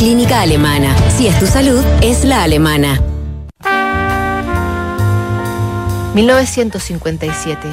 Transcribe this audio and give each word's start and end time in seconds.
Clínica 0.00 0.40
Alemana. 0.40 0.96
Si 1.10 1.26
es 1.26 1.38
tu 1.38 1.46
salud, 1.46 1.84
es 2.00 2.24
la 2.24 2.42
alemana. 2.42 3.02
1957. 6.14 7.68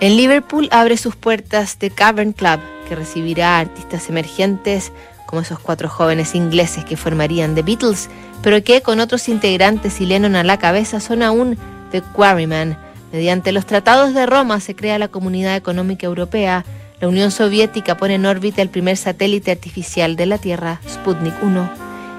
En 0.00 0.18
Liverpool 0.18 0.68
abre 0.70 0.98
sus 0.98 1.16
puertas 1.16 1.78
The 1.78 1.88
Cavern 1.88 2.34
Club, 2.34 2.60
que 2.86 2.96
recibirá 2.96 3.58
artistas 3.58 4.10
emergentes 4.10 4.92
como 5.24 5.40
esos 5.40 5.58
cuatro 5.58 5.88
jóvenes 5.88 6.34
ingleses 6.34 6.84
que 6.84 6.98
formarían 6.98 7.54
The 7.54 7.62
Beatles, 7.62 8.10
pero 8.42 8.62
que 8.62 8.82
con 8.82 9.00
otros 9.00 9.26
integrantes 9.30 10.02
y 10.02 10.04
Lennon 10.04 10.36
a 10.36 10.44
la 10.44 10.58
cabeza 10.58 11.00
son 11.00 11.22
aún 11.22 11.56
The 11.92 12.02
Quarrymen. 12.02 12.76
Mediante 13.10 13.52
los 13.52 13.64
tratados 13.64 14.12
de 14.12 14.26
Roma 14.26 14.60
se 14.60 14.76
crea 14.76 14.98
la 14.98 15.08
Comunidad 15.08 15.56
Económica 15.56 16.06
Europea. 16.06 16.66
La 17.00 17.06
Unión 17.06 17.30
Soviética 17.30 17.96
pone 17.96 18.16
en 18.16 18.26
órbita 18.26 18.60
el 18.60 18.70
primer 18.70 18.96
satélite 18.96 19.52
artificial 19.52 20.16
de 20.16 20.26
la 20.26 20.38
Tierra, 20.38 20.80
Sputnik 20.88 21.34
1. 21.42 21.70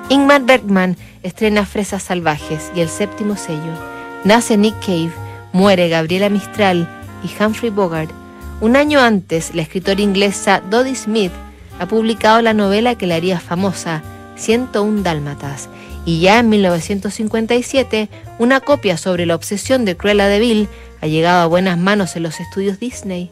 Ingmar 0.07 0.44
Bergman 0.44 0.95
estrena 1.21 1.66
Fresas 1.66 2.04
Salvajes 2.04 2.71
y 2.73 2.80
el 2.80 2.88
séptimo 2.88 3.35
sello. 3.35 3.73
Nace 4.23 4.55
Nick 4.55 4.80
Cave, 4.80 5.12
muere 5.52 5.90
Gabriela 5.90 6.30
Mistral 6.30 6.88
y 7.26 7.44
Humphrey 7.44 7.71
Bogart. 7.71 8.09
Un 8.62 8.77
año 8.77 9.02
antes, 9.02 9.54
la 9.54 9.63
escritora 9.63 10.02
inglesa 10.02 10.62
Dodie 10.70 10.96
Smith 10.96 11.34
ha 11.77 11.85
publicado 11.85 12.41
la 12.41 12.54
novela 12.54 12.96
que 12.96 13.05
la 13.05 13.16
haría 13.16 13.41
famosa, 13.41 14.02
101 14.38 15.02
Dálmatas, 15.02 15.68
y 16.05 16.21
ya 16.21 16.40
en 16.40 16.48
1957 16.48 18.09
una 18.38 18.62
copia 18.62 18.96
sobre 18.96 19.26
la 19.26 19.35
obsesión 19.35 19.84
de 19.84 19.98
Cruella 19.98 20.27
de 20.27 20.40
Vil 20.40 20.68
ha 21.02 21.07
llegado 21.07 21.41
a 21.41 21.48
buenas 21.48 21.77
manos 21.77 22.16
en 22.16 22.23
los 22.23 22.40
estudios 22.40 22.80
Disney. 22.80 23.30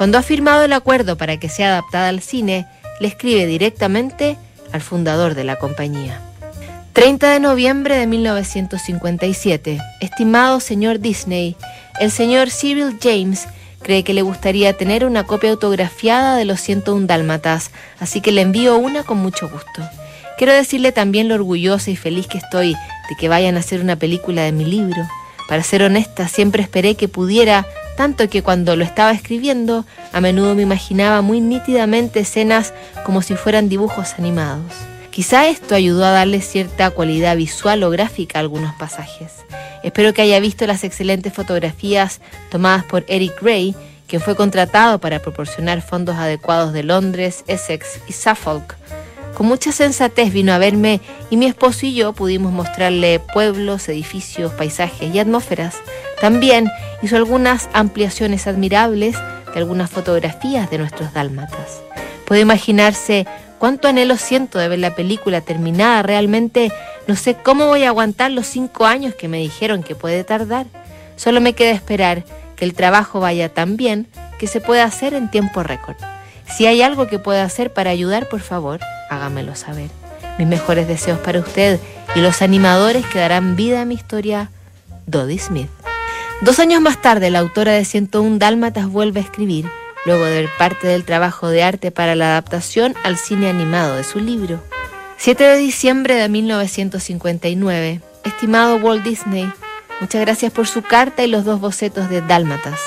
Cuando 0.00 0.16
ha 0.16 0.22
firmado 0.22 0.64
el 0.64 0.72
acuerdo 0.72 1.18
para 1.18 1.36
que 1.36 1.50
sea 1.50 1.72
adaptada 1.72 2.08
al 2.08 2.22
cine, 2.22 2.66
le 3.00 3.08
escribe 3.08 3.44
directamente 3.44 4.38
al 4.72 4.80
fundador 4.80 5.34
de 5.34 5.44
la 5.44 5.56
compañía. 5.56 6.22
30 6.94 7.28
de 7.32 7.38
noviembre 7.38 7.98
de 7.98 8.06
1957. 8.06 9.78
Estimado 10.00 10.58
señor 10.60 11.00
Disney, 11.00 11.54
el 12.00 12.10
señor 12.10 12.48
Cyril 12.48 12.96
James 12.98 13.46
cree 13.82 14.02
que 14.02 14.14
le 14.14 14.22
gustaría 14.22 14.72
tener 14.72 15.04
una 15.04 15.24
copia 15.24 15.50
autografiada 15.50 16.34
de 16.36 16.46
los 16.46 16.62
101 16.62 17.06
dálmatas, 17.06 17.70
así 17.98 18.22
que 18.22 18.32
le 18.32 18.40
envío 18.40 18.78
una 18.78 19.02
con 19.02 19.18
mucho 19.18 19.50
gusto. 19.50 19.86
Quiero 20.38 20.54
decirle 20.54 20.92
también 20.92 21.28
lo 21.28 21.34
orgullosa 21.34 21.90
y 21.90 21.96
feliz 21.96 22.26
que 22.26 22.38
estoy 22.38 22.72
de 22.72 23.16
que 23.18 23.28
vayan 23.28 23.58
a 23.58 23.60
hacer 23.60 23.82
una 23.82 23.96
película 23.96 24.44
de 24.44 24.52
mi 24.52 24.64
libro. 24.64 25.06
Para 25.46 25.62
ser 25.62 25.82
honesta, 25.82 26.26
siempre 26.26 26.62
esperé 26.62 26.94
que 26.94 27.08
pudiera, 27.08 27.66
tanto 28.00 28.30
que 28.30 28.42
cuando 28.42 28.76
lo 28.76 28.84
estaba 28.84 29.12
escribiendo, 29.12 29.84
a 30.14 30.22
menudo 30.22 30.54
me 30.54 30.62
imaginaba 30.62 31.20
muy 31.20 31.42
nítidamente 31.42 32.20
escenas 32.20 32.72
como 33.04 33.20
si 33.20 33.34
fueran 33.34 33.68
dibujos 33.68 34.14
animados. 34.16 34.72
Quizá 35.10 35.48
esto 35.48 35.74
ayudó 35.74 36.06
a 36.06 36.10
darle 36.10 36.40
cierta 36.40 36.88
cualidad 36.92 37.36
visual 37.36 37.82
o 37.82 37.90
gráfica 37.90 38.38
a 38.38 38.40
algunos 38.40 38.74
pasajes. 38.76 39.44
Espero 39.82 40.14
que 40.14 40.22
haya 40.22 40.40
visto 40.40 40.66
las 40.66 40.82
excelentes 40.82 41.34
fotografías 41.34 42.22
tomadas 42.50 42.84
por 42.84 43.04
Eric 43.06 43.38
Gray, 43.42 43.74
quien 44.06 44.22
fue 44.22 44.34
contratado 44.34 44.98
para 44.98 45.18
proporcionar 45.18 45.82
fondos 45.82 46.16
adecuados 46.16 46.72
de 46.72 46.84
Londres, 46.84 47.44
Essex 47.48 48.00
y 48.08 48.14
Suffolk. 48.14 48.76
Con 49.34 49.46
mucha 49.46 49.72
sensatez 49.72 50.32
vino 50.32 50.54
a 50.54 50.58
verme 50.58 51.02
y 51.28 51.36
mi 51.36 51.44
esposo 51.46 51.84
y 51.84 51.94
yo 51.94 52.14
pudimos 52.14 52.50
mostrarle 52.50 53.20
pueblos, 53.20 53.88
edificios, 53.90 54.52
paisajes 54.52 55.14
y 55.14 55.18
atmósferas. 55.18 55.76
También 56.20 56.70
hizo 57.02 57.16
algunas 57.16 57.68
ampliaciones 57.72 58.46
admirables 58.46 59.16
de 59.52 59.58
algunas 59.58 59.90
fotografías 59.90 60.70
de 60.70 60.78
nuestros 60.78 61.12
dálmatas. 61.12 61.82
Puede 62.26 62.42
imaginarse 62.42 63.26
cuánto 63.58 63.88
anhelo 63.88 64.16
siento 64.16 64.58
de 64.58 64.68
ver 64.68 64.78
la 64.78 64.94
película 64.94 65.40
terminada. 65.40 66.02
Realmente 66.02 66.72
no 67.06 67.16
sé 67.16 67.34
cómo 67.34 67.66
voy 67.66 67.84
a 67.84 67.88
aguantar 67.88 68.30
los 68.30 68.46
cinco 68.46 68.86
años 68.86 69.14
que 69.14 69.28
me 69.28 69.38
dijeron 69.38 69.82
que 69.82 69.94
puede 69.94 70.24
tardar. 70.24 70.66
Solo 71.16 71.40
me 71.40 71.54
queda 71.54 71.70
esperar 71.70 72.24
que 72.56 72.64
el 72.64 72.74
trabajo 72.74 73.20
vaya 73.20 73.48
tan 73.48 73.76
bien 73.76 74.06
que 74.38 74.46
se 74.46 74.60
pueda 74.60 74.84
hacer 74.84 75.14
en 75.14 75.30
tiempo 75.30 75.62
récord. 75.62 75.96
Si 76.46 76.66
hay 76.66 76.82
algo 76.82 77.06
que 77.06 77.18
pueda 77.18 77.44
hacer 77.44 77.72
para 77.72 77.90
ayudar, 77.90 78.28
por 78.28 78.40
favor, 78.40 78.80
hágamelo 79.08 79.54
saber. 79.54 79.90
Mis 80.38 80.46
mejores 80.46 80.88
deseos 80.88 81.18
para 81.18 81.40
usted 81.40 81.78
y 82.14 82.20
los 82.20 82.42
animadores 82.42 83.04
que 83.06 83.18
darán 83.18 83.56
vida 83.56 83.82
a 83.82 83.84
mi 83.84 83.94
historia, 83.94 84.50
Dodie 85.06 85.38
Smith. 85.38 85.79
Dos 86.42 86.58
años 86.58 86.80
más 86.80 87.02
tarde, 87.02 87.28
la 87.28 87.40
autora 87.40 87.72
de 87.72 87.84
101 87.84 88.38
Dálmatas 88.38 88.86
vuelve 88.86 89.20
a 89.20 89.22
escribir 89.24 89.66
luego 90.06 90.24
de 90.24 90.40
ver 90.40 90.50
parte 90.58 90.86
del 90.86 91.04
trabajo 91.04 91.48
de 91.48 91.62
arte 91.62 91.90
para 91.90 92.14
la 92.14 92.30
adaptación 92.30 92.94
al 93.04 93.18
cine 93.18 93.50
animado 93.50 93.96
de 93.96 94.04
su 94.04 94.20
libro. 94.20 94.62
7 95.18 95.44
de 95.44 95.56
diciembre 95.58 96.14
de 96.14 96.30
1959. 96.30 98.00
Estimado 98.24 98.76
Walt 98.76 99.04
Disney, 99.04 99.52
muchas 100.00 100.22
gracias 100.22 100.50
por 100.50 100.66
su 100.66 100.80
carta 100.80 101.22
y 101.22 101.26
los 101.26 101.44
dos 101.44 101.60
bocetos 101.60 102.08
de 102.08 102.22
Dálmatas. 102.22 102.80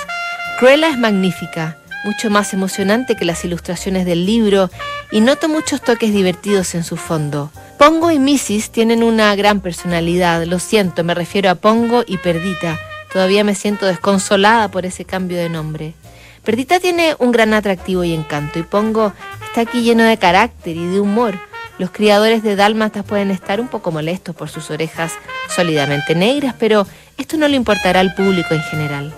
Cruella 0.58 0.90
es 0.90 0.97
magnífica, 0.97 1.78
mucho 2.06 2.31
más 2.31 2.56
emocionante 2.56 3.16
que 3.16 3.25
las 3.25 3.46
ilustraciones 3.46 4.08
del 4.08 4.25
libro 4.25 4.72
y 5.12 5.22
noto 5.22 5.47
muchos 5.47 5.80
toques 5.80 6.12
divertidos 6.12 6.74
en 6.74 6.84
su 6.84 6.97
fondo. 6.97 7.52
Pongo 7.78 8.09
y 8.09 8.18
Mrs. 8.18 8.72
tienen 8.72 9.03
una 9.03 9.36
gran 9.36 9.59
personalidad, 9.59 10.44
lo 10.46 10.58
siento, 10.58 11.03
me 11.03 11.13
refiero 11.13 11.52
a 11.52 11.56
Pongo 11.56 12.03
y 12.08 12.18
Perdita. 12.18 12.80
Todavía 13.13 13.44
me 13.44 13.53
siento 13.53 13.85
desconsolada 13.85 14.69
por 14.69 14.88
ese 14.88 15.06
cambio 15.06 15.38
de 15.38 15.47
nombre. 15.47 15.94
Perdita 16.44 16.79
tiene 16.79 17.16
un 17.19 17.31
gran 17.31 17.53
atractivo 17.53 18.03
y 18.03 18.13
encanto 18.13 18.59
y 18.59 18.63
Pongo 18.63 19.13
está 19.46 19.62
aquí 19.62 19.84
lleno 19.84 20.03
de 20.03 20.18
carácter 20.18 20.75
y 20.75 20.88
de 20.88 21.00
humor. 21.00 21.35
Los 21.78 21.91
criadores 21.91 22.44
de 22.44 22.56
dálmatas 22.56 23.06
pueden 23.06 23.31
estar 23.31 23.62
un 23.62 23.68
poco 23.68 23.91
molestos 23.91 24.35
por 24.35 24.50
sus 24.50 24.72
orejas 24.72 25.13
sólidamente 25.56 26.16
negras, 26.16 26.56
pero 26.57 26.88
esto 27.18 27.38
no 27.38 27.47
le 27.47 27.56
importará 27.56 28.00
al 28.00 28.16
público 28.16 28.53
en 28.53 28.63
general. 28.63 29.13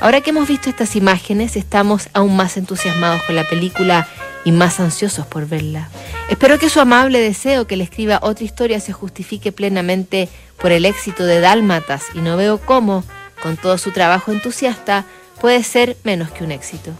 Ahora 0.00 0.20
que 0.20 0.30
hemos 0.30 0.48
visto 0.48 0.70
estas 0.70 0.96
imágenes, 0.96 1.56
estamos 1.56 2.08
aún 2.12 2.36
más 2.36 2.56
entusiasmados 2.56 3.22
con 3.22 3.36
la 3.36 3.44
película 3.44 4.08
y 4.44 4.52
más 4.52 4.80
ansiosos 4.80 5.26
por 5.26 5.46
verla. 5.46 5.88
Espero 6.28 6.58
que 6.58 6.70
su 6.70 6.80
amable 6.80 7.20
deseo 7.20 7.66
que 7.66 7.76
le 7.76 7.84
escriba 7.84 8.20
otra 8.22 8.44
historia 8.44 8.80
se 8.80 8.92
justifique 8.92 9.52
plenamente 9.52 10.28
por 10.58 10.72
el 10.72 10.86
éxito 10.86 11.24
de 11.24 11.40
Dálmatas 11.40 12.04
y 12.14 12.18
no 12.18 12.36
veo 12.36 12.58
cómo, 12.58 13.04
con 13.42 13.56
todo 13.56 13.76
su 13.78 13.90
trabajo 13.90 14.32
entusiasta, 14.32 15.04
puede 15.40 15.62
ser 15.62 15.96
menos 16.04 16.30
que 16.30 16.44
un 16.44 16.52
éxito. 16.52 16.92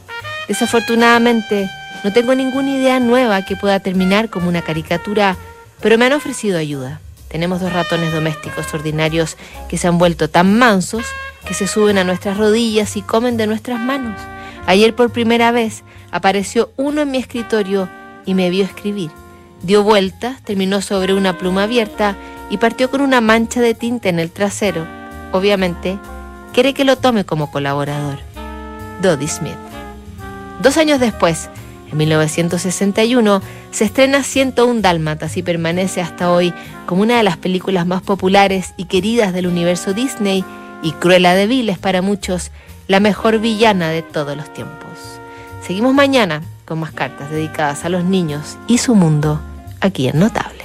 Desafortunadamente, 0.48 1.70
no 2.04 2.12
tengo 2.12 2.34
ninguna 2.34 2.76
idea 2.76 2.98
nueva 2.98 3.44
que 3.44 3.56
pueda 3.56 3.80
terminar 3.80 4.28
como 4.28 4.48
una 4.48 4.62
caricatura, 4.62 5.36
pero 5.80 5.96
me 5.98 6.06
han 6.06 6.12
ofrecido 6.12 6.58
ayuda. 6.58 7.00
Tenemos 7.28 7.60
dos 7.60 7.72
ratones 7.72 8.12
domésticos 8.12 8.74
ordinarios 8.74 9.36
que 9.68 9.78
se 9.78 9.88
han 9.88 9.98
vuelto 9.98 10.28
tan 10.28 10.58
mansos 10.58 11.06
que 11.46 11.54
se 11.54 11.66
suben 11.66 11.98
a 11.98 12.04
nuestras 12.04 12.36
rodillas 12.36 12.96
y 12.96 13.02
comen 13.02 13.36
de 13.36 13.46
nuestras 13.46 13.80
manos. 13.80 14.20
Ayer 14.66 14.94
por 14.94 15.10
primera 15.10 15.50
vez 15.50 15.82
apareció 16.10 16.70
uno 16.76 17.02
en 17.02 17.10
mi 17.10 17.18
escritorio 17.18 17.88
y 18.26 18.34
me 18.34 18.50
vio 18.50 18.64
escribir. 18.64 19.10
Dio 19.62 19.82
vueltas, 19.82 20.42
terminó 20.42 20.82
sobre 20.82 21.14
una 21.14 21.38
pluma 21.38 21.64
abierta 21.64 22.16
y 22.50 22.58
partió 22.58 22.90
con 22.90 23.00
una 23.00 23.20
mancha 23.20 23.60
de 23.60 23.74
tinta 23.74 24.08
en 24.08 24.18
el 24.18 24.30
trasero. 24.30 24.86
Obviamente, 25.32 25.98
quiere 26.52 26.74
que 26.74 26.84
lo 26.84 26.96
tome 26.96 27.24
como 27.24 27.50
colaborador. 27.50 28.18
Dodie 29.00 29.28
Smith. 29.28 29.56
Dos 30.60 30.76
años 30.76 31.00
después, 31.00 31.50
en 31.90 31.98
1961, 31.98 33.42
se 33.70 33.84
estrena 33.84 34.22
101 34.22 34.80
Dálmatas 34.80 35.36
y 35.36 35.42
permanece 35.42 36.00
hasta 36.00 36.30
hoy 36.30 36.54
como 36.86 37.02
una 37.02 37.16
de 37.16 37.22
las 37.22 37.36
películas 37.36 37.86
más 37.86 38.02
populares 38.02 38.74
y 38.76 38.84
queridas 38.84 39.32
del 39.32 39.46
universo 39.46 39.92
Disney 39.92 40.44
y 40.82 40.92
Cruella 40.92 41.34
de 41.34 41.46
Vil 41.46 41.68
es 41.68 41.78
para 41.78 42.02
muchos 42.02 42.50
la 42.86 43.00
mejor 43.00 43.38
villana 43.38 43.90
de 43.90 44.02
todos 44.02 44.36
los 44.36 44.52
tiempos. 44.52 44.90
Seguimos 45.66 45.94
mañana 45.94 46.42
con 46.64 46.80
más 46.80 46.92
cartas 46.92 47.30
dedicadas 47.30 47.84
a 47.84 47.88
los 47.88 48.04
niños 48.04 48.58
y 48.66 48.78
su 48.78 48.94
mundo 48.94 49.40
aquí 49.80 50.08
en 50.08 50.18
Notable. 50.18 50.60